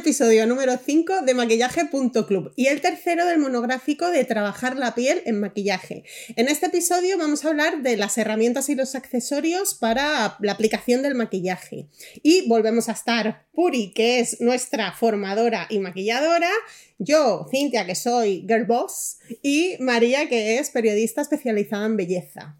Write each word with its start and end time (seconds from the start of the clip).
Episodio 0.00 0.46
número 0.46 0.78
5 0.78 1.20
de 1.26 1.34
maquillaje.club 1.34 2.54
y 2.56 2.68
el 2.68 2.80
tercero 2.80 3.26
del 3.26 3.38
monográfico 3.38 4.08
de 4.08 4.24
trabajar 4.24 4.78
la 4.78 4.94
piel 4.94 5.20
en 5.26 5.40
maquillaje. 5.40 6.04
En 6.36 6.48
este 6.48 6.66
episodio 6.66 7.18
vamos 7.18 7.44
a 7.44 7.48
hablar 7.48 7.82
de 7.82 7.98
las 7.98 8.16
herramientas 8.16 8.70
y 8.70 8.74
los 8.74 8.94
accesorios 8.94 9.74
para 9.74 10.38
la 10.40 10.52
aplicación 10.52 11.02
del 11.02 11.16
maquillaje. 11.16 11.88
Y 12.22 12.48
volvemos 12.48 12.88
a 12.88 12.92
estar 12.92 13.44
Puri, 13.52 13.92
que 13.92 14.20
es 14.20 14.40
nuestra 14.40 14.90
formadora 14.92 15.66
y 15.68 15.80
maquilladora, 15.80 16.50
yo, 16.98 17.46
Cintia, 17.50 17.84
que 17.84 17.94
soy 17.94 18.46
girl 18.48 18.64
boss, 18.64 19.18
y 19.42 19.76
María, 19.80 20.30
que 20.30 20.58
es 20.58 20.70
periodista 20.70 21.20
especializada 21.20 21.84
en 21.84 21.98
belleza. 21.98 22.56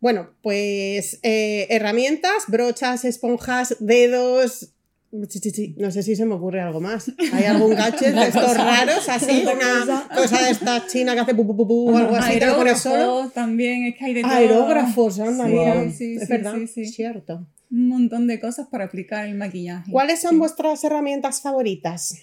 Bueno, 0.00 0.34
pues 0.42 1.18
eh, 1.22 1.66
herramientas, 1.68 2.44
brochas, 2.46 3.04
esponjas, 3.04 3.76
dedos, 3.78 4.70
no 5.10 5.90
sé 5.90 6.02
si 6.02 6.16
se 6.16 6.26
me 6.26 6.34
ocurre 6.34 6.60
algo 6.60 6.80
más. 6.80 7.10
¿Hay 7.32 7.44
algún 7.44 7.74
gadget 7.74 8.14
de 8.14 8.28
estos 8.28 8.56
raros? 8.56 9.08
Así, 9.08 9.42
una 9.42 10.08
cosa 10.14 10.42
de 10.42 10.50
esta 10.50 10.86
china 10.86 11.14
que 11.14 11.20
hace 11.20 11.34
pu, 11.34 11.46
pu, 11.46 11.66
pu, 11.66 11.96
algo 11.96 12.14
así, 12.14 12.38
te 12.38 12.46
lo 12.46 12.76
solo. 12.76 13.30
También, 13.30 13.84
es 13.86 13.96
que 13.96 14.04
hay 14.04 14.14
de 14.14 14.22
todo. 14.22 14.32
Aerógrafos, 14.32 15.18
anda, 15.18 15.46
sí, 15.90 15.92
Sí, 15.96 16.16
es 16.20 16.28
verdad, 16.28 16.56
cierto. 16.66 17.46
Un 17.70 17.88
montón 17.88 18.26
de 18.26 18.38
cosas 18.40 18.68
para 18.68 18.84
aplicar 18.84 19.26
el 19.26 19.34
maquillaje. 19.34 19.90
¿Cuáles 19.90 20.20
son 20.20 20.38
vuestras 20.38 20.82
herramientas 20.84 21.40
favoritas? 21.40 22.14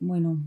Bueno, 0.00 0.40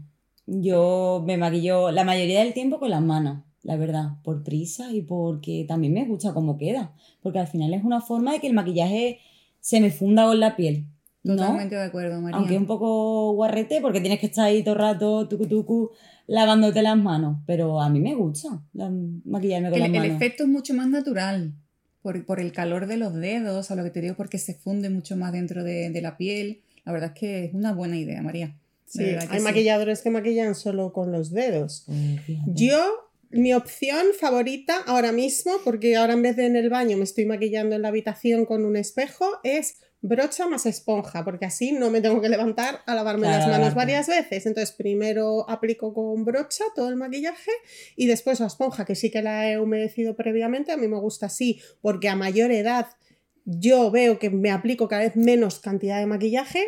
yo 0.45 1.23
me 1.25 1.37
maquillo 1.37 1.91
la 1.91 2.03
mayoría 2.03 2.43
del 2.43 2.53
tiempo 2.53 2.79
con 2.79 2.89
las 2.89 3.01
manos, 3.01 3.43
la 3.63 3.77
verdad, 3.77 4.21
por 4.23 4.43
prisa 4.43 4.91
y 4.91 5.01
porque 5.01 5.65
también 5.67 5.93
me 5.93 6.05
gusta 6.05 6.33
cómo 6.33 6.57
queda. 6.57 6.93
Porque 7.21 7.39
al 7.39 7.47
final 7.47 7.73
es 7.73 7.83
una 7.83 8.01
forma 8.01 8.33
de 8.33 8.39
que 8.39 8.47
el 8.47 8.53
maquillaje 8.53 9.19
se 9.59 9.81
me 9.81 9.91
funda 9.91 10.25
con 10.25 10.39
la 10.39 10.55
piel 10.55 10.87
Totalmente 11.23 11.75
de 11.75 11.83
acuerdo, 11.83 12.21
María. 12.21 12.37
Aunque 12.37 12.55
es 12.55 12.59
un 12.59 12.67
poco 12.67 13.33
guarrete 13.33 13.81
porque 13.81 13.99
tienes 13.99 14.19
que 14.19 14.27
estar 14.27 14.45
ahí 14.45 14.63
todo 14.63 14.75
el 14.75 14.79
rato, 14.79 15.27
tucu 15.27 15.45
tucu, 15.47 15.91
lavándote 16.27 16.81
las 16.81 16.97
manos. 16.97 17.39
Pero 17.45 17.81
a 17.81 17.89
mí 17.89 17.99
me 17.99 18.15
gusta 18.15 18.61
maquillarme 19.25 19.69
con 19.69 19.77
el, 19.77 19.81
las 19.83 19.91
manos. 19.91 20.05
El 20.05 20.11
efecto 20.15 20.43
es 20.43 20.49
mucho 20.49 20.73
más 20.73 20.87
natural. 20.87 21.53
Por, 22.01 22.25
por, 22.25 22.39
el 22.39 22.53
calor 22.53 22.87
de 22.87 22.95
los 22.95 23.13
dedos, 23.15 23.69
a 23.69 23.75
lo 23.75 23.83
que 23.83 23.89
te 23.89 23.99
digo, 23.99 24.15
porque 24.15 24.37
se 24.37 24.53
funde 24.53 24.89
mucho 24.89 25.17
más 25.17 25.33
dentro 25.33 25.65
de, 25.65 25.89
de 25.89 26.01
la 26.01 26.15
piel. 26.15 26.61
La 26.85 26.93
verdad 26.93 27.11
es 27.13 27.19
que 27.19 27.45
es 27.45 27.53
una 27.53 27.73
buena 27.73 27.97
idea, 27.97 28.21
María. 28.21 28.55
Sí, 28.85 29.03
hay 29.03 29.41
maquilladores 29.41 30.01
que 30.01 30.09
maquillan 30.09 30.55
solo 30.55 30.93
con 30.93 31.11
los 31.11 31.31
dedos. 31.31 31.85
Yo 32.47 32.79
mi 33.29 33.53
opción 33.53 34.07
favorita 34.17 34.77
ahora 34.85 35.11
mismo, 35.11 35.51
porque 35.65 35.97
ahora 35.97 36.13
en 36.13 36.21
vez 36.21 36.37
de 36.37 36.45
en 36.45 36.55
el 36.55 36.69
baño 36.69 36.97
me 36.97 37.03
estoy 37.03 37.25
maquillando 37.25 37.75
en 37.75 37.81
la 37.81 37.89
habitación 37.89 38.45
con 38.45 38.63
un 38.63 38.77
espejo, 38.77 39.25
es 39.43 39.79
brocha 40.01 40.47
más 40.47 40.65
esponja, 40.65 41.23
porque 41.23 41.45
así 41.45 41.71
no 41.71 41.89
me 41.89 42.01
tengo 42.01 42.21
que 42.21 42.29
levantar 42.29 42.81
a 42.85 42.95
lavarme 42.95 43.27
las 43.27 43.47
manos 43.47 43.73
varias 43.73 44.07
veces. 44.07 44.45
Entonces, 44.45 44.75
primero 44.75 45.49
aplico 45.49 45.93
con 45.93 46.23
brocha 46.23 46.63
todo 46.75 46.89
el 46.89 46.95
maquillaje 46.95 47.51
y 47.95 48.07
después 48.07 48.39
la 48.39 48.47
esponja, 48.47 48.85
que 48.85 48.95
sí 48.95 49.09
que 49.09 49.21
la 49.21 49.49
he 49.49 49.59
humedecido 49.59 50.15
previamente. 50.15 50.71
A 50.71 50.77
mí 50.77 50.87
me 50.87 50.99
gusta 50.99 51.27
así, 51.27 51.59
porque 51.81 52.09
a 52.09 52.15
mayor 52.15 52.51
edad 52.51 52.87
yo 53.49 53.91
veo 53.91 54.19
que 54.19 54.29
me 54.29 54.51
aplico 54.51 54.89
cada 54.89 55.03
vez 55.03 55.15
menos 55.15 55.59
cantidad 55.59 55.99
de 55.99 56.05
maquillaje, 56.05 56.65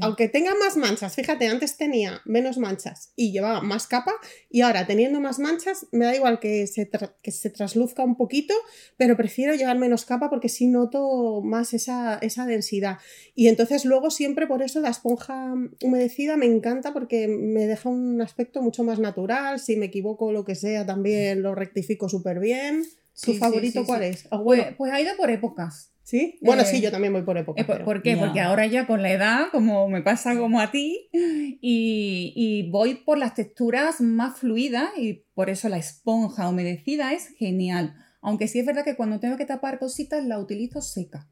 aunque 0.00 0.28
tenga 0.28 0.54
más 0.54 0.76
manchas, 0.76 1.16
fíjate, 1.16 1.48
antes 1.48 1.76
tenía 1.76 2.20
menos 2.24 2.56
manchas 2.56 3.12
y 3.16 3.32
llevaba 3.32 3.62
más 3.62 3.88
capa 3.88 4.12
y 4.48 4.60
ahora 4.60 4.86
teniendo 4.86 5.20
más 5.20 5.40
manchas 5.40 5.88
me 5.90 6.04
da 6.04 6.14
igual 6.14 6.38
que 6.38 6.68
se, 6.68 6.88
que 7.20 7.32
se 7.32 7.50
trasluzca 7.50 8.04
un 8.04 8.16
poquito, 8.16 8.54
pero 8.96 9.16
prefiero 9.16 9.56
llevar 9.56 9.76
menos 9.76 10.04
capa 10.04 10.30
porque 10.30 10.48
sí 10.48 10.68
noto 10.68 11.40
más 11.42 11.74
esa, 11.74 12.16
esa 12.22 12.46
densidad. 12.46 12.98
Y 13.34 13.48
entonces 13.48 13.84
luego 13.84 14.12
siempre 14.12 14.46
por 14.46 14.62
eso 14.62 14.78
la 14.78 14.90
esponja 14.90 15.52
humedecida 15.82 16.36
me 16.36 16.46
encanta 16.46 16.92
porque 16.92 17.26
me 17.26 17.66
deja 17.66 17.88
un 17.88 18.22
aspecto 18.22 18.62
mucho 18.62 18.84
más 18.84 19.00
natural, 19.00 19.58
si 19.58 19.74
me 19.74 19.86
equivoco 19.86 20.30
lo 20.30 20.44
que 20.44 20.54
sea 20.54 20.86
también 20.86 21.42
lo 21.42 21.56
rectifico 21.56 22.08
súper 22.08 22.38
bien. 22.38 22.84
¿Tu 23.20 23.34
favorito 23.34 23.84
cuál 23.84 24.02
es? 24.04 24.26
Ah, 24.30 24.40
pues, 24.42 24.74
pues, 24.76 24.92
ha 24.92 25.00
ido 25.00 25.16
por 25.16 25.30
épocas. 25.30 25.92
¿Sí? 26.02 26.38
Bueno, 26.42 26.64
sí, 26.64 26.76
eh, 26.76 26.80
yo 26.80 26.90
también 26.90 27.12
voy 27.12 27.22
por 27.22 27.38
épocas. 27.38 27.64
Eh, 27.64 27.84
¿Por, 27.84 28.02
qué? 28.02 28.16
Porque 28.16 28.40
ahora 28.40 28.66
ya 28.66 28.86
con 28.86 29.02
la 29.02 29.12
edad, 29.12 29.46
como 29.52 29.88
me 29.88 30.02
pasa 30.02 30.36
como 30.36 30.60
a 30.60 30.70
ti, 30.70 31.08
y, 31.12 32.32
y, 32.34 32.70
voy 32.70 32.96
por 32.96 33.18
las 33.18 33.34
texturas 33.34 34.00
más 34.00 34.38
fluidas 34.38 34.90
y 34.98 35.24
por 35.34 35.48
eso 35.48 35.68
la 35.68 35.78
esponja 35.78 36.48
humedecida 36.48 37.12
es 37.12 37.28
genial. 37.38 37.94
Aunque 38.20 38.48
sí 38.48 38.58
es 38.58 38.66
verdad 38.66 38.84
que 38.84 38.96
cuando 38.96 39.20
tengo 39.20 39.36
que 39.36 39.46
tapar 39.46 39.78
cositas 39.78 40.24
la 40.24 40.38
utilizo 40.38 40.80
seca. 40.80 41.28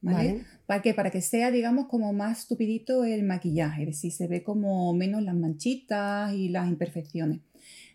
¿Vale? 0.00 0.44
¿Para 0.66 0.82
qué? 0.82 0.92
Para 0.92 1.10
que 1.10 1.22
sea, 1.22 1.50
digamos, 1.50 1.86
como 1.88 2.12
más 2.12 2.40
estupidito 2.40 3.04
el 3.04 3.22
maquillaje, 3.22 3.82
es 3.82 3.88
decir, 3.88 4.12
se 4.12 4.28
ve 4.28 4.42
como 4.42 4.92
menos 4.92 5.22
las 5.22 5.34
manchitas 5.34 6.34
y 6.34 6.50
las 6.50 6.68
imperfecciones. 6.68 7.40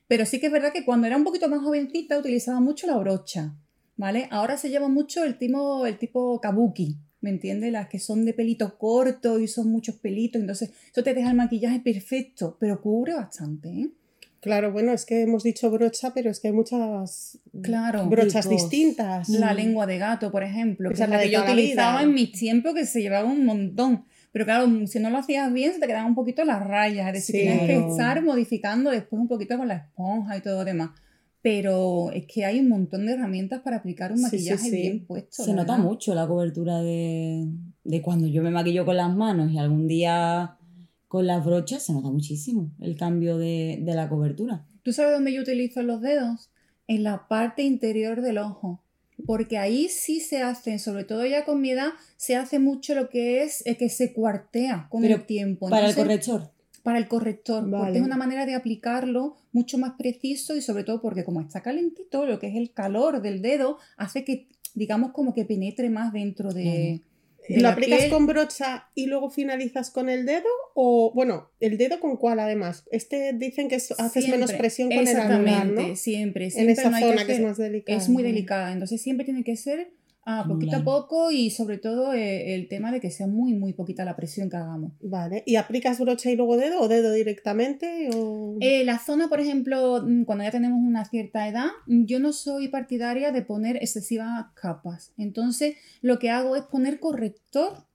Pero 0.09 0.25
sí 0.25 0.39
que 0.39 0.47
es 0.47 0.51
verdad 0.51 0.73
que 0.73 0.83
cuando 0.83 1.05
era 1.05 1.15
un 1.15 1.23
poquito 1.23 1.47
más 1.47 1.61
jovencita 1.61 2.17
utilizaba 2.17 2.59
mucho 2.59 2.87
la 2.87 2.97
brocha, 2.97 3.53
¿vale? 3.95 4.27
Ahora 4.31 4.57
se 4.57 4.71
lleva 4.71 4.89
mucho 4.89 5.23
el 5.23 5.37
tipo, 5.37 5.85
el 5.85 5.99
tipo 5.99 6.41
kabuki, 6.41 6.97
¿me 7.21 7.29
entiendes? 7.29 7.71
Las 7.71 7.89
que 7.89 7.99
son 7.99 8.25
de 8.25 8.33
pelito 8.33 8.75
corto 8.79 9.39
y 9.39 9.47
son 9.47 9.71
muchos 9.71 9.97
pelitos, 9.97 10.41
entonces 10.41 10.71
eso 10.91 11.03
te 11.03 11.13
deja 11.13 11.29
el 11.29 11.37
maquillaje 11.37 11.79
perfecto, 11.79 12.57
pero 12.59 12.81
cubre 12.81 13.13
bastante, 13.13 13.69
¿eh? 13.69 13.89
Claro, 14.41 14.71
bueno, 14.71 14.93
es 14.93 15.05
que 15.05 15.21
hemos 15.21 15.43
dicho 15.43 15.69
brocha, 15.69 16.11
pero 16.13 16.31
es 16.31 16.39
que 16.39 16.47
hay 16.47 16.53
muchas 16.53 17.37
brochas 17.53 18.49
distintas. 18.49 19.29
La 19.29 19.53
lengua 19.53 19.85
de 19.85 19.99
gato, 19.99 20.31
por 20.31 20.43
ejemplo, 20.43 20.89
que 20.89 20.93
es 21.03 21.09
la, 21.09 21.21
que 21.21 21.29
yo 21.29 21.43
utilizaba 21.43 22.01
en 22.01 22.15
mis 22.15 22.31
tiempos, 22.31 22.73
que 22.73 22.85
se 22.87 23.01
llevaba 23.01 23.29
un 23.29 23.45
montón. 23.45 24.05
Pero 24.31 24.45
claro, 24.45 24.67
si 24.87 24.99
no 24.99 25.09
lo 25.09 25.17
hacías 25.17 25.51
bien, 25.51 25.73
se 25.73 25.79
te 25.79 25.87
quedaban 25.87 26.07
un 26.07 26.15
poquito 26.15 26.45
las 26.45 26.65
rayas. 26.65 27.07
Es 27.07 27.13
decir, 27.13 27.35
tienes 27.41 27.61
que 27.61 27.77
estar 27.77 28.23
modificando 28.23 28.91
después 28.91 29.19
un 29.19 29.27
poquito 29.27 29.57
con 29.57 29.67
la 29.67 29.75
esponja 29.75 30.37
y 30.37 30.41
todo 30.41 30.57
lo 30.57 30.65
demás. 30.65 30.91
Pero 31.41 32.11
es 32.11 32.25
que 32.27 32.45
hay 32.45 32.59
un 32.59 32.69
montón 32.69 33.05
de 33.05 33.13
herramientas 33.13 33.61
para 33.61 33.77
aplicar 33.77 34.11
un 34.11 34.21
maquillaje 34.21 34.69
bien 34.69 35.05
puesto. 35.05 35.43
Se 35.43 35.53
nota 35.53 35.77
mucho 35.77 36.13
la 36.13 36.27
cobertura 36.27 36.81
de, 36.81 37.47
de 37.83 38.01
cuando 38.01 38.27
yo 38.27 38.43
me 38.43 38.51
maquillo 38.51 38.85
con 38.85 38.97
las 38.97 39.15
manos 39.15 39.51
y 39.51 39.57
algún 39.57 39.87
día 39.87 40.57
con 41.07 41.25
las 41.25 41.43
brochas, 41.43 41.81
se 41.83 41.93
nota 41.93 42.09
muchísimo 42.09 42.71
el 42.81 42.95
cambio 42.95 43.37
de, 43.37 43.79
de 43.81 43.95
la 43.95 44.09
cobertura. 44.09 44.67
¿Tú 44.83 44.93
sabes 44.93 45.13
dónde 45.13 45.33
yo 45.33 45.41
utilizo 45.41 45.81
los 45.81 46.01
dedos? 46.01 46.51
En 46.87 47.03
la 47.03 47.27
parte 47.27 47.63
interior 47.63 48.21
del 48.21 48.37
ojo 48.37 48.83
porque 49.25 49.57
ahí 49.57 49.89
sí 49.89 50.19
se 50.19 50.41
hace, 50.41 50.79
sobre 50.79 51.03
todo 51.03 51.25
ya 51.25 51.45
con 51.45 51.61
mi 51.61 51.71
edad, 51.71 51.91
se 52.17 52.35
hace 52.35 52.59
mucho 52.59 52.95
lo 52.95 53.09
que 53.09 53.43
es 53.43 53.63
que 53.77 53.89
se 53.89 54.13
cuartea 54.13 54.87
con 54.89 55.03
el 55.03 55.25
tiempo. 55.25 55.69
para 55.69 55.89
el 55.89 55.95
corrector. 55.95 56.51
Para 56.83 56.97
el 56.97 57.07
corrector, 57.07 57.69
porque 57.69 57.97
es 57.97 58.03
una 58.03 58.15
manera 58.15 58.45
de 58.45 58.55
aplicarlo 58.55 59.35
mucho 59.51 59.77
más 59.77 59.93
preciso 59.97 60.55
y 60.55 60.61
sobre 60.61 60.83
todo 60.83 61.01
porque 61.01 61.25
como 61.25 61.41
está 61.41 61.61
calentito, 61.61 62.25
lo 62.25 62.39
que 62.39 62.47
es 62.47 62.55
el 62.55 62.71
calor 62.71 63.21
del 63.21 63.41
dedo 63.41 63.77
hace 63.97 64.23
que, 64.23 64.47
digamos, 64.75 65.11
como 65.11 65.33
que 65.33 65.43
penetre 65.43 65.89
más 65.89 66.13
dentro 66.13 66.53
de, 66.53 67.01
¿Lo 67.49 67.69
aplicas 67.69 68.05
con 68.05 68.27
brocha 68.27 68.89
y 68.93 69.07
luego 69.07 69.29
finalizas 69.29 69.89
con 69.91 70.09
el 70.09 70.25
dedo? 70.25 70.47
O, 70.75 71.11
bueno, 71.13 71.49
¿el 71.59 71.77
dedo 71.77 71.99
con 71.99 72.17
cuál 72.17 72.39
además? 72.39 72.85
Este 72.91 73.33
dicen 73.33 73.67
que 73.67 73.75
haces 73.75 74.29
menos 74.29 74.53
presión 74.53 74.89
con 74.89 75.07
el 75.07 75.17
anular, 75.17 75.65
¿no? 75.65 75.95
Siempre, 75.95 76.51
siempre. 76.51 76.61
En 76.61 76.69
esa 76.69 76.99
zona 76.99 77.25
que, 77.25 77.33
es 77.33 77.41
más 77.41 77.57
delicada. 77.57 77.97
Es 77.97 78.09
muy 78.09 78.23
delicada, 78.23 78.71
entonces 78.71 79.01
siempre 79.01 79.25
tiene 79.25 79.43
que 79.43 79.55
ser 79.55 79.91
Ah, 80.31 80.45
poquito 80.47 80.75
a 80.75 80.83
poco 80.83 81.31
y 81.31 81.49
sobre 81.49 81.79
todo 81.79 82.13
eh, 82.13 82.53
el 82.53 82.67
tema 82.67 82.91
de 82.91 82.99
que 82.99 83.09
sea 83.09 83.25
muy, 83.25 83.55
muy 83.55 83.73
poquita 83.73 84.05
la 84.05 84.15
presión 84.15 84.47
que 84.47 84.57
hagamos. 84.57 84.91
Vale. 85.01 85.41
¿Y 85.47 85.55
aplicas 85.55 85.99
brocha 85.99 86.29
y 86.29 86.35
luego 86.35 86.55
dedo 86.55 86.81
o 86.81 86.87
dedo 86.87 87.11
directamente? 87.13 88.11
O... 88.13 88.55
Eh, 88.59 88.83
la 88.85 88.99
zona, 88.99 89.27
por 89.27 89.39
ejemplo, 89.39 90.03
mm, 90.05 90.25
cuando 90.25 90.43
ya 90.43 90.51
tenemos 90.51 90.77
una 90.83 91.03
cierta 91.05 91.47
edad, 91.47 91.69
mm, 91.87 92.05
yo 92.05 92.19
no 92.19 92.31
soy 92.31 92.67
partidaria 92.67 93.31
de 93.31 93.41
poner 93.41 93.77
excesivas 93.77 94.45
capas. 94.53 95.13
Entonces, 95.17 95.77
lo 96.03 96.19
que 96.19 96.29
hago 96.29 96.55
es 96.55 96.61
poner 96.61 96.99
corrector. 96.99 97.87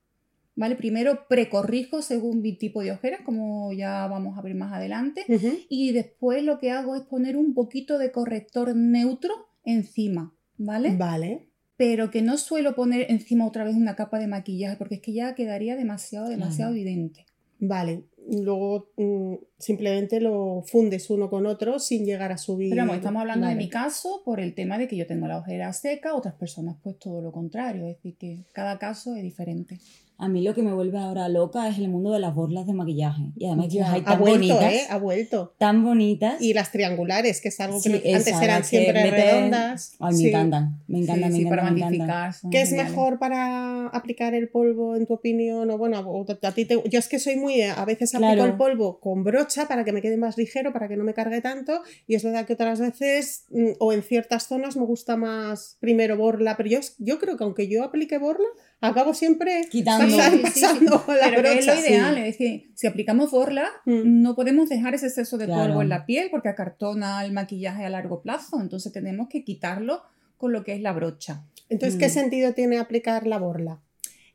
¿Vale? 0.56 0.74
Primero 0.74 1.26
precorrijo 1.28 2.02
según 2.02 2.40
mi 2.40 2.56
tipo 2.56 2.82
de 2.82 2.90
ojeras, 2.90 3.20
como 3.24 3.72
ya 3.72 4.08
vamos 4.08 4.36
a 4.36 4.42
ver 4.42 4.56
más 4.56 4.72
adelante. 4.72 5.24
Y 5.68 5.92
después 5.92 6.42
lo 6.42 6.58
que 6.58 6.72
hago 6.72 6.96
es 6.96 7.02
poner 7.02 7.36
un 7.36 7.54
poquito 7.54 7.96
de 7.96 8.10
corrector 8.10 8.74
neutro 8.74 9.32
encima. 9.64 10.32
¿Vale? 10.56 10.96
Vale 10.96 11.53
pero 11.76 12.10
que 12.10 12.22
no 12.22 12.36
suelo 12.36 12.74
poner 12.74 13.10
encima 13.10 13.46
otra 13.46 13.64
vez 13.64 13.74
una 13.74 13.96
capa 13.96 14.18
de 14.18 14.26
maquillaje 14.26 14.76
porque 14.76 14.96
es 14.96 15.00
que 15.00 15.12
ya 15.12 15.34
quedaría 15.34 15.76
demasiado, 15.76 16.28
demasiado 16.28 16.72
evidente. 16.72 17.26
Vale, 17.58 18.04
luego 18.28 18.90
mm, 18.96 19.34
simplemente 19.58 20.20
lo 20.20 20.62
fundes 20.66 21.08
uno 21.10 21.30
con 21.30 21.46
otro 21.46 21.78
sin 21.78 22.04
llegar 22.04 22.32
a 22.32 22.38
subir. 22.38 22.70
Pero 22.70 22.82
vamos, 22.82 22.96
estamos 22.96 23.20
hablando 23.20 23.46
de 23.46 23.54
mi 23.54 23.68
caso 23.68 24.22
por 24.24 24.40
el 24.40 24.54
tema 24.54 24.78
de 24.78 24.88
que 24.88 24.96
yo 24.96 25.06
tengo 25.06 25.26
la 25.26 25.38
ojera 25.38 25.72
seca, 25.72 26.14
otras 26.14 26.34
personas 26.34 26.76
pues 26.82 26.98
todo 26.98 27.20
lo 27.20 27.32
contrario, 27.32 27.86
es 27.86 27.96
decir, 27.96 28.16
que 28.16 28.44
cada 28.52 28.78
caso 28.78 29.14
es 29.16 29.22
diferente. 29.22 29.78
A 30.16 30.28
mí 30.28 30.42
lo 30.42 30.54
que 30.54 30.62
me 30.62 30.72
vuelve 30.72 30.96
ahora 30.98 31.28
loca 31.28 31.68
es 31.68 31.76
el 31.78 31.88
mundo 31.88 32.12
de 32.12 32.20
las 32.20 32.34
borlas 32.34 32.66
de 32.66 32.72
maquillaje. 32.72 33.32
Y 33.36 33.46
además 33.46 33.66
que 33.72 33.80
las 33.80 33.90
hay 33.90 34.00
ha 34.00 34.04
tan 34.04 34.20
vuelto, 34.20 34.54
bonitas. 34.54 34.72
¿eh? 34.72 34.80
Ha 34.88 34.98
vuelto. 34.98 35.54
Tan 35.58 35.82
bonitas. 35.84 36.40
Y 36.40 36.54
las 36.54 36.70
triangulares, 36.70 37.40
que 37.40 37.48
es 37.48 37.58
algo 37.60 37.82
que 37.82 37.88
Sí, 37.90 37.94
antes 38.12 38.28
esa, 38.28 38.44
eran 38.44 38.64
siempre 38.64 39.02
meten- 39.02 39.10
redondas. 39.10 39.96
Ay, 39.98 40.12
me 40.12 40.18
Sí. 40.18 40.28
encantan. 40.28 40.78
Me 40.86 40.98
encantan, 41.00 41.32
Sí, 41.32 41.38
me 41.38 41.44
encantan, 41.46 41.58
para 41.66 41.70
me 41.90 41.96
encantan. 41.96 42.50
¿Qué 42.50 42.60
es 42.62 42.72
mejor 42.72 43.18
para 43.18 43.88
aplicar 43.88 44.34
el 44.34 44.48
polvo, 44.48 44.94
en 44.94 45.06
tu 45.06 45.14
opinión? 45.14 45.68
O 45.70 45.78
bueno, 45.78 45.98
a 46.42 46.52
ti 46.52 46.64
te- 46.64 46.82
yo 46.88 46.98
es 46.98 47.08
que 47.08 47.18
soy 47.18 47.36
muy. 47.36 47.62
A 47.62 47.84
veces 47.84 48.14
aplico 48.14 48.34
Claro. 48.34 48.44
el 48.50 48.56
polvo 48.56 49.00
con 49.00 49.24
brocha 49.24 49.66
para 49.66 49.84
que 49.84 49.92
me 49.92 50.00
quede 50.00 50.16
más 50.16 50.38
ligero, 50.38 50.72
para 50.72 50.86
que 50.88 50.96
no 50.96 51.02
me 51.04 51.12
cargue 51.14 51.40
tanto. 51.40 51.80
Y 52.06 52.14
es 52.14 52.22
verdad 52.22 52.46
que 52.46 52.52
otras 52.52 52.78
veces, 52.78 53.46
mm, 53.50 53.72
o 53.80 53.92
en 53.92 54.02
ciertas 54.02 54.46
zonas, 54.46 54.76
me 54.76 54.84
gusta 54.84 55.16
más 55.16 55.76
primero 55.80 56.16
borla. 56.16 56.56
Pero 56.56 56.68
yo, 56.70 56.78
yo 56.98 57.18
creo 57.18 57.36
que 57.36 57.42
aunque 57.44 57.66
yo 57.68 57.82
aplique 57.82 58.18
borla, 58.18 58.46
acabo 58.80 59.14
siempre 59.14 59.62
Quitando. 59.70 60.03
Pasando, 60.04 60.46
Sí, 60.46 60.52
sí, 60.52 60.60
sí. 60.60 60.60
pasando 60.60 61.04
la 61.20 61.30
Pero 61.30 61.42
que 61.42 61.58
es 61.58 61.66
lo 61.66 61.72
brocha. 61.72 61.88
ideal, 61.88 62.18
es 62.18 62.24
decir, 62.38 62.70
si 62.74 62.86
aplicamos 62.86 63.30
borla, 63.30 63.68
Mm. 63.86 64.22
no 64.22 64.34
podemos 64.34 64.68
dejar 64.68 64.94
ese 64.94 65.06
exceso 65.06 65.38
de 65.38 65.46
Claro. 65.46 65.62
polvo 65.68 65.82
en 65.82 65.88
la 65.88 66.06
piel 66.06 66.28
porque 66.30 66.48
acartona 66.48 67.24
el 67.24 67.32
maquillaje 67.32 67.84
a 67.84 67.90
largo 67.90 68.22
plazo, 68.22 68.60
entonces 68.60 68.92
tenemos 68.92 69.28
que 69.28 69.44
quitarlo 69.44 70.02
con 70.36 70.52
lo 70.52 70.64
que 70.64 70.74
es 70.74 70.80
la 70.80 70.92
brocha. 70.92 71.44
Entonces, 71.68 71.98
¿qué 71.98 72.06
Mm. 72.08 72.10
sentido 72.10 72.52
tiene 72.52 72.78
aplicar 72.78 73.26
la 73.26 73.38
borla? 73.38 73.80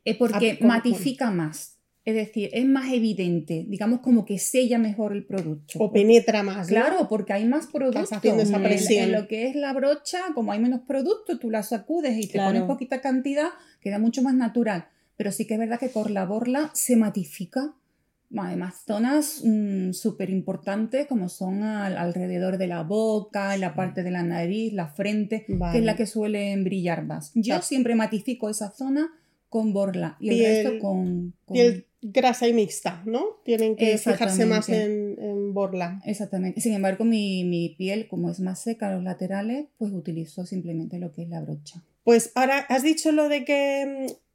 Es 0.04 0.16
porque 0.16 0.58
¿cómo? 0.58 0.68
matifica 0.68 1.30
más, 1.30 1.76
es 2.06 2.14
decir, 2.14 2.48
es 2.54 2.64
más 2.64 2.90
evidente, 2.92 3.66
digamos 3.68 4.00
como 4.00 4.24
que 4.24 4.38
sella 4.38 4.78
mejor 4.78 5.12
el 5.12 5.24
producto. 5.26 5.78
O 5.78 5.92
penetra 5.92 6.42
más. 6.42 6.68
¿no? 6.68 6.74
Claro, 6.74 7.06
porque 7.08 7.34
hay 7.34 7.44
más 7.44 7.66
producto. 7.66 8.00
Estás 8.00 8.18
haciendo 8.18 8.42
esa 8.42 8.56
En- 8.56 8.62
presión. 8.62 9.04
En 9.04 9.12
lo 9.12 9.28
que 9.28 9.46
es 9.46 9.54
la 9.54 9.72
brocha, 9.74 10.18
como 10.34 10.52
hay 10.52 10.58
menos 10.58 10.80
producto, 10.88 11.38
tú 11.38 11.50
la 11.50 11.62
sacudes 11.62 12.16
y 12.16 12.22
te 12.26 12.32
Claro. 12.32 12.48
pones 12.48 12.62
poquita 12.64 13.00
cantidad, 13.02 13.48
queda 13.80 13.98
mucho 13.98 14.22
más 14.22 14.34
natural. 14.34 14.88
Pero 15.20 15.32
sí 15.32 15.46
que 15.46 15.52
es 15.52 15.60
verdad 15.60 15.78
que 15.78 15.90
con 15.90 16.14
la 16.14 16.24
borla 16.24 16.70
se 16.72 16.96
matifica. 16.96 17.74
Además, 18.34 18.84
zonas 18.86 19.42
súper 19.92 20.30
importantes 20.30 21.06
como 21.06 21.28
son 21.28 21.62
al- 21.62 21.98
alrededor 21.98 22.56
de 22.56 22.66
la 22.68 22.84
boca, 22.84 23.54
en 23.54 23.60
la 23.60 23.74
parte 23.74 24.02
de 24.02 24.10
la 24.12 24.22
nariz, 24.22 24.72
la 24.72 24.88
frente, 24.88 25.44
que 25.46 25.56
Vale. 25.56 25.78
es 25.80 25.84
la 25.84 25.94
que 25.94 26.06
suelen 26.06 26.64
brillar 26.64 27.04
más. 27.04 27.32
Yo 27.34 27.60
siempre 27.60 27.94
matifico 27.94 28.48
esa 28.48 28.70
zona 28.70 29.12
con 29.50 29.74
borla 29.74 30.16
y 30.20 30.30
el 30.30 30.36
Piel- 30.36 30.62
resto 30.64 30.78
con... 30.78 31.34
con- 31.44 31.52
Piel 31.54 31.86
grasa 32.00 32.48
y 32.48 32.54
mixta, 32.54 33.02
¿no? 33.04 33.22
Tienen 33.44 33.76
que 33.76 33.98
fijarse 33.98 34.46
más 34.46 34.70
en, 34.70 35.16
en 35.20 35.52
borla. 35.52 36.00
Exactamente. 36.06 36.62
Sin 36.62 36.72
embargo, 36.72 37.04
mi, 37.04 37.44
mi 37.44 37.74
piel, 37.76 38.08
como 38.08 38.30
es 38.30 38.40
más 38.40 38.62
seca 38.62 38.90
los 38.90 39.02
laterales, 39.02 39.66
pues 39.76 39.92
utilizo 39.92 40.46
simplemente 40.46 40.98
lo 40.98 41.12
que 41.12 41.24
es 41.24 41.28
la 41.28 41.42
brocha. 41.42 41.82
Pues 42.04 42.32
ahora 42.36 42.60
has 42.70 42.82
dicho 42.84 43.12
lo 43.12 43.28
de 43.28 43.44
que 43.44 44.06
mm, 44.08 44.29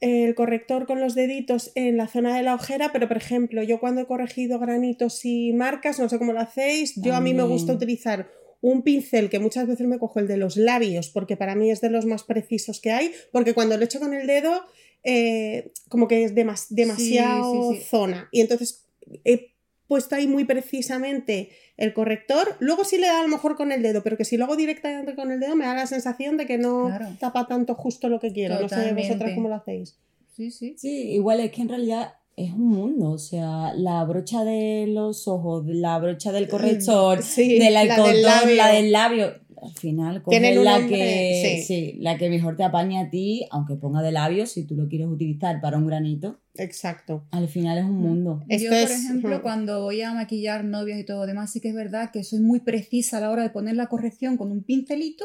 el 0.00 0.34
corrector 0.34 0.86
con 0.86 0.98
los 1.00 1.14
deditos 1.14 1.72
en 1.74 1.96
la 1.96 2.06
zona 2.08 2.36
de 2.36 2.42
la 2.42 2.54
ojera, 2.54 2.90
pero 2.92 3.06
por 3.08 3.16
ejemplo, 3.18 3.62
yo 3.62 3.80
cuando 3.80 4.00
he 4.00 4.06
corregido 4.06 4.58
granitos 4.58 5.24
y 5.24 5.52
marcas, 5.52 5.98
no 5.98 6.08
sé 6.08 6.18
cómo 6.18 6.32
lo 6.32 6.40
hacéis, 6.40 6.94
yo 6.96 7.14
a 7.14 7.20
mí 7.20 7.34
me 7.34 7.42
gusta 7.42 7.72
utilizar 7.74 8.30
un 8.62 8.82
pincel 8.82 9.30
que 9.30 9.38
muchas 9.38 9.66
veces 9.66 9.86
me 9.86 9.98
cojo 9.98 10.18
el 10.20 10.26
de 10.28 10.36
los 10.36 10.56
labios, 10.56 11.08
porque 11.10 11.36
para 11.36 11.54
mí 11.54 11.70
es 11.70 11.80
de 11.80 11.90
los 11.90 12.06
más 12.06 12.24
precisos 12.24 12.80
que 12.80 12.90
hay, 12.90 13.10
porque 13.32 13.54
cuando 13.54 13.76
lo 13.76 13.84
echo 13.84 14.00
con 14.00 14.12
el 14.14 14.26
dedo, 14.26 14.62
eh, 15.02 15.72
como 15.88 16.08
que 16.08 16.24
es 16.24 16.34
demas- 16.34 16.66
demasiado 16.68 17.72
sí, 17.72 17.78
sí. 17.78 17.84
zona. 17.84 18.28
Y 18.32 18.40
entonces 18.40 18.86
he 19.24 19.49
puesto 19.90 20.14
ahí 20.14 20.28
muy 20.28 20.44
precisamente 20.44 21.50
el 21.76 21.92
corrector, 21.92 22.56
luego 22.60 22.84
sí 22.84 22.96
le 22.98 23.08
da 23.08 23.18
a 23.18 23.22
lo 23.22 23.28
mejor 23.28 23.56
con 23.56 23.72
el 23.72 23.82
dedo, 23.82 24.02
pero 24.04 24.16
que 24.16 24.24
si 24.24 24.36
lo 24.36 24.44
hago 24.44 24.54
directamente 24.54 25.16
con 25.16 25.32
el 25.32 25.40
dedo 25.40 25.56
me 25.56 25.64
da 25.66 25.74
la 25.74 25.86
sensación 25.88 26.36
de 26.36 26.46
que 26.46 26.58
no 26.58 26.86
Claro. 26.86 27.06
tapa 27.18 27.46
tanto 27.48 27.74
justo 27.74 28.08
lo 28.08 28.20
que 28.20 28.32
quiero. 28.32 28.54
No 28.54 28.68
sé 28.68 28.76
Totalmente. 28.76 29.02
vosotras 29.08 29.32
cómo 29.34 29.48
lo 29.48 29.56
hacéis. 29.56 29.98
Sí, 30.36 30.50
sí. 30.52 30.76
Sí, 30.78 31.10
igual 31.12 31.40
es 31.40 31.50
que 31.50 31.62
en 31.62 31.68
realidad 31.70 32.14
es 32.36 32.52
un 32.52 32.68
mundo. 32.68 33.10
O 33.10 33.18
sea, 33.18 33.74
la 33.74 34.04
brocha 34.04 34.44
de 34.44 34.86
los 34.88 35.26
ojos, 35.26 35.64
la 35.66 35.98
brocha 35.98 36.30
del 36.32 36.48
corrector, 36.48 37.22
Sí, 37.22 37.58
del 37.58 37.74
la 37.74 38.70
del 38.72 38.92
labio. 38.92 39.39
Al 39.62 39.74
final, 39.74 40.22
un 40.58 40.64
la 40.64 40.78
nombre, 40.78 40.96
que, 40.98 41.56
sí. 41.58 41.62
sí, 41.64 41.96
la 42.00 42.16
que 42.18 42.28
mejor 42.30 42.56
te 42.56 42.64
apaña 42.64 43.02
a 43.02 43.10
ti, 43.10 43.46
aunque 43.50 43.76
ponga 43.76 44.02
de 44.02 44.12
labio, 44.12 44.46
si 44.46 44.64
tú 44.64 44.74
lo 44.76 44.88
quieres 44.88 45.06
utilizar 45.08 45.60
para 45.60 45.76
un 45.78 45.86
granito. 45.86 46.40
Exacto. 46.56 47.24
Al 47.30 47.48
final 47.48 47.78
es 47.78 47.84
un 47.84 47.96
mundo. 48.00 48.42
Esto 48.48 48.64
Yo, 48.64 48.70
por 48.70 48.78
es- 48.90 49.04
ejemplo, 49.04 49.30
ujú. 49.36 49.42
cuando 49.42 49.82
voy 49.82 50.02
a 50.02 50.12
maquillar 50.14 50.64
novias 50.64 50.98
y 50.98 51.04
todo 51.04 51.26
demás, 51.26 51.52
sí 51.52 51.60
que 51.60 51.68
es 51.68 51.74
verdad 51.74 52.10
que 52.12 52.24
soy 52.24 52.40
muy 52.40 52.60
precisa 52.60 53.18
a 53.18 53.20
la 53.20 53.30
hora 53.30 53.42
de 53.42 53.50
poner 53.50 53.76
la 53.76 53.86
corrección 53.86 54.36
con 54.36 54.50
un 54.50 54.62
pincelito, 54.62 55.24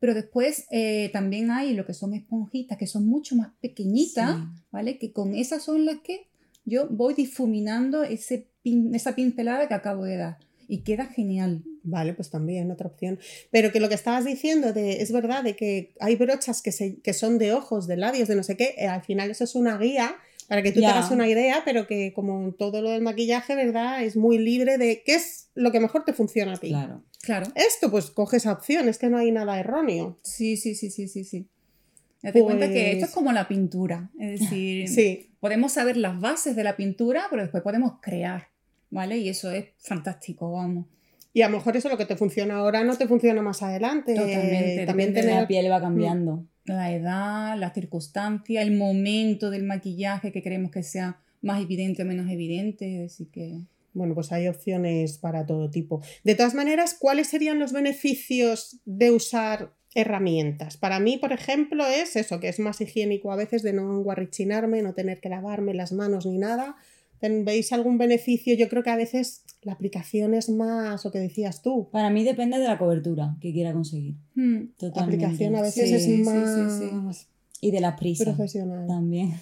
pero 0.00 0.12
después 0.14 0.66
eh, 0.70 1.08
también 1.12 1.50
hay 1.50 1.72
lo 1.74 1.86
que 1.86 1.94
son 1.94 2.12
esponjitas 2.14 2.76
que 2.76 2.86
son 2.86 3.06
mucho 3.06 3.36
más 3.36 3.52
pequeñitas, 3.60 4.36
Sí. 4.36 4.62
¿vale? 4.70 4.98
Que 4.98 5.12
con 5.12 5.34
esas 5.34 5.62
son 5.62 5.84
las 5.86 5.96
que 6.04 6.26
yo 6.66 6.88
voy 6.90 7.14
difuminando 7.14 8.02
ese 8.04 8.48
pin- 8.64 8.94
esa 8.94 9.14
pincelada 9.14 9.68
que 9.68 9.74
acabo 9.74 10.04
de 10.04 10.16
dar 10.16 10.38
y 10.68 10.78
queda 10.78 11.06
genial. 11.06 11.62
Vale, 11.82 12.14
pues 12.14 12.30
también 12.30 12.70
otra 12.70 12.86
opción. 12.88 13.18
Pero 13.50 13.70
que 13.72 13.80
lo 13.80 13.88
que 13.88 13.94
estabas 13.94 14.24
diciendo 14.24 14.72
de, 14.72 15.02
es 15.02 15.12
verdad, 15.12 15.44
de 15.44 15.54
que 15.56 15.94
hay 16.00 16.16
brochas 16.16 16.62
que, 16.62 16.72
se, 16.72 17.00
que 17.00 17.12
son 17.12 17.38
de 17.38 17.52
ojos, 17.52 17.86
de 17.86 17.96
labios, 17.96 18.28
de 18.28 18.36
no 18.36 18.42
sé 18.42 18.56
qué, 18.56 18.74
eh, 18.78 18.86
al 18.86 19.02
final 19.02 19.30
eso 19.30 19.44
es 19.44 19.54
una 19.54 19.76
guía 19.78 20.16
para 20.48 20.62
que 20.62 20.72
tú 20.72 20.80
Ya. 20.80 20.88
tengas 20.88 21.10
una 21.10 21.26
idea, 21.28 21.62
pero 21.64 21.86
que 21.86 22.12
como 22.14 22.52
todo 22.52 22.82
lo 22.82 22.90
del 22.90 23.02
maquillaje, 23.02 23.54
¿verdad? 23.54 24.02
Es 24.04 24.16
muy 24.16 24.38
libre 24.38 24.76
de 24.78 25.02
qué 25.04 25.14
es 25.14 25.48
lo 25.54 25.72
que 25.72 25.80
mejor 25.80 26.04
te 26.04 26.12
funciona 26.12 26.54
a 26.54 26.56
ti. 26.58 26.68
Claro. 26.68 27.02
Claro. 27.22 27.46
Esto, 27.54 27.90
pues 27.90 28.10
coge 28.10 28.36
esa 28.36 28.52
opción, 28.52 28.88
es 28.88 28.98
que 28.98 29.08
no 29.08 29.16
hay 29.16 29.30
nada 29.32 29.58
erróneo. 29.58 30.18
Sí, 30.22 30.56
sí, 30.58 30.74
sí, 30.74 30.90
sí, 30.90 31.08
sí, 31.08 31.24
sí. 31.24 31.48
Date 32.22 32.40
cuenta 32.42 32.68
que 32.70 32.92
esto 32.92 32.96
es 33.04 33.10
Pues- 33.10 33.14
como 33.14 33.32
la 33.32 33.48
pintura, 33.48 34.10
es 34.18 34.40
decir, 34.40 34.88
Sí, 34.88 35.30
podemos 35.40 35.72
saber 35.72 35.96
las 35.98 36.18
bases 36.20 36.56
de 36.56 36.64
la 36.64 36.76
pintura, 36.76 37.26
pero 37.30 37.42
después 37.42 37.62
podemos 37.62 37.94
crear, 38.00 38.48
¿vale? 38.90 39.18
Y 39.18 39.28
eso 39.28 39.50
es 39.50 39.66
fantástico, 39.78 40.52
vamos. 40.52 40.86
y 41.32 41.42
a 41.42 41.48
lo 41.48 41.56
mejor 41.58 41.76
eso 41.76 41.88
lo 41.88 41.98
que 41.98 42.06
te 42.06 42.16
funciona 42.16 42.56
ahora 42.56 42.84
no 42.84 42.96
te 42.96 43.08
funciona 43.08 43.42
más 43.42 43.62
adelante. 43.62 44.14
Totalmente, 44.14 44.86
También 44.86 45.12
tener 45.12 45.34
La 45.42 45.48
piel 45.48 45.70
va 45.70 45.80
cambiando. 45.80 46.44
La 46.64 46.92
edad, 46.92 47.58
las 47.58 47.74
circunstancias, 47.74 48.62
el 48.64 48.76
momento 48.76 49.50
del 49.50 49.64
maquillaje 49.64 50.32
que 50.32 50.42
queremos 50.42 50.70
que 50.70 50.82
sea 50.82 51.20
más 51.42 51.60
evidente 51.60 52.02
o 52.02 52.06
menos 52.06 52.30
evidente, 52.30 53.04
así 53.04 53.26
que... 53.26 53.60
Bueno, 53.92 54.14
pues 54.14 54.32
hay 54.32 54.48
opciones 54.48 55.18
para 55.18 55.46
todo 55.46 55.70
tipo. 55.70 56.00
De 56.24 56.34
todas 56.34 56.54
maneras, 56.54 56.96
¿cuáles 56.98 57.28
serían 57.28 57.60
los 57.60 57.72
beneficios 57.72 58.80
de 58.84 59.12
usar 59.12 59.72
herramientas? 59.94 60.76
Para 60.76 60.98
mí, 60.98 61.16
por 61.16 61.32
ejemplo, 61.32 61.86
es 61.86 62.16
eso, 62.16 62.40
que 62.40 62.48
es 62.48 62.58
más 62.58 62.80
higiénico 62.80 63.30
a 63.30 63.36
veces 63.36 63.62
de 63.62 63.72
no 63.72 63.92
enguarrichinarme, 63.96 64.82
no 64.82 64.94
tener 64.94 65.20
que 65.20 65.28
lavarme 65.28 65.74
las 65.74 65.92
manos 65.92 66.26
ni 66.26 66.38
nada. 66.38 66.74
Ten- 67.24 67.44
¿Veis 67.46 67.72
algún 67.72 67.96
beneficio? 67.96 68.54
Yo 68.54 68.68
creo 68.68 68.82
que 68.82 68.90
a 68.90 68.96
veces 68.96 69.44
la 69.62 69.72
aplicación 69.72 70.34
es 70.34 70.50
más, 70.50 71.02
lo 71.06 71.10
que 71.10 71.18
decías 71.20 71.62
tú. 71.62 71.88
Para 71.90 72.10
mí 72.10 72.22
depende 72.22 72.58
de 72.58 72.68
la 72.68 72.76
cobertura 72.76 73.36
que 73.40 73.50
quiera 73.50 73.72
conseguir. 73.72 74.16
Hmm, 74.34 74.64
La 74.80 75.02
aplicación 75.04 75.56
a 75.56 75.62
veces 75.62 75.88
Sí, 75.88 75.94
es 76.12 76.24
más 76.26 76.54
sí, 76.54 76.68
sí. 76.68 77.26
Y 77.62 77.70
de 77.70 77.80
las 77.80 77.98
prisas 77.98 78.26
profesional. 78.26 78.86
también. 78.86 79.32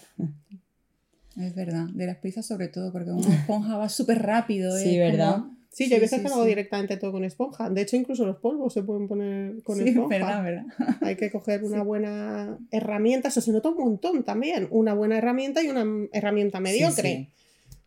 es 1.41 1.55
verdad, 1.57 1.87
de 1.93 2.07
las 2.07 2.19
prisas 2.19 2.47
sobre 2.47 2.69
todo, 2.69 2.93
porque 2.93 3.11
una 3.11 3.35
esponja 3.35 3.77
va 3.77 3.89
súper 3.89 4.23
rápido. 4.23 4.77
Sí, 4.79 4.97
es 4.97 5.11
¿verdad? 5.13 5.41
como- 5.41 5.57
Sí, 5.75 5.89
yo 5.89 5.97
Sí, 5.97 6.01
veces 6.03 6.19
sí, 6.19 6.23
que 6.23 6.29
lo 6.29 6.35
hago 6.35 6.45
sí. 6.45 6.51
directamente 6.51 6.99
todo 6.99 7.13
con 7.13 7.25
esponja. 7.25 7.71
De 7.71 7.81
hecho, 7.81 7.97
incluso 7.97 8.27
los 8.27 8.37
polvos 8.37 8.75
se 8.75 8.83
pueden 8.83 9.09
poner 9.09 9.63
con 9.63 9.79
Sí, 9.79 9.89
esponja. 9.89 10.19
verdad, 10.19 10.43
verdad. 10.45 10.65
Hay 11.01 11.17
que 11.17 11.31
coger 11.33 11.65
una 11.65 11.83
buena 11.83 12.59
herramienta, 12.71 13.29
eso 13.29 13.41
se 13.41 13.51
nota 13.53 13.71
un 13.71 13.79
montón 13.79 14.23
también, 14.23 14.69
una 14.71 14.93
buena 14.93 15.17
herramienta 15.17 15.63
y 15.65 15.69
una 15.69 15.85
herramienta 16.13 16.61
mediocre. 16.61 17.31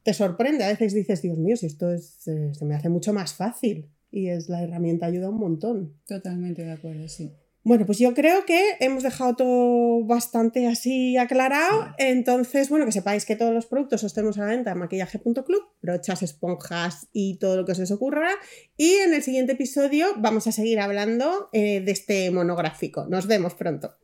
Te 0.05 0.13
sorprende, 0.13 0.63
a 0.63 0.67
veces 0.67 0.93
dices, 0.93 1.23
Dios 1.23 1.39
mío, 1.39 1.57
si 1.57 1.65
esto 1.65 1.91
es, 1.91 2.27
eh, 2.27 2.53
se 2.53 2.63
me 2.63 2.75
hace 2.75 2.89
mucho 2.89 3.11
más 3.11 3.33
fácil 3.33 3.89
y 4.11 4.27
es 4.29 4.49
la 4.49 4.61
herramienta 4.61 5.07
ayuda 5.07 5.31
un 5.31 5.39
montón. 5.39 5.95
Totalmente 6.05 6.63
de 6.63 6.73
acuerdo, 6.73 7.07
sí. 7.07 7.33
Bueno, 7.63 7.87
pues 7.87 7.97
yo 7.97 8.13
creo 8.13 8.45
que 8.45 8.61
hemos 8.81 9.01
dejado 9.01 9.35
todo 9.35 10.05
bastante 10.05 10.67
así 10.67 11.17
aclarado. 11.17 11.87
Entonces, 11.97 12.69
bueno, 12.69 12.85
que 12.85 12.91
sepáis 12.91 13.25
que 13.25 13.35
todos 13.35 13.51
los 13.51 13.65
productos 13.65 14.03
los 14.03 14.13
tenemos 14.13 14.37
a 14.37 14.41
la 14.41 14.51
venta 14.51 14.73
en 14.73 14.77
maquillaje.club, 14.77 15.63
brochas, 15.81 16.21
esponjas 16.21 17.07
y 17.11 17.39
todo 17.39 17.57
lo 17.57 17.65
que 17.65 17.73
se 17.73 17.81
os 17.81 17.89
ocurra. 17.89 18.29
Y 18.77 18.91
en 18.97 19.15
el 19.15 19.23
siguiente 19.23 19.53
episodio 19.53 20.05
vamos 20.17 20.45
a 20.45 20.51
seguir 20.51 20.79
hablando 20.79 21.49
eh, 21.51 21.81
de 21.81 21.91
este 21.91 22.29
monográfico. 22.29 23.07
Nos 23.07 23.25
vemos 23.25 23.55
pronto. 23.55 23.95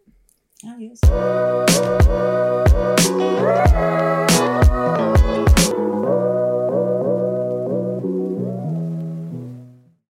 Adiós. 0.63 0.99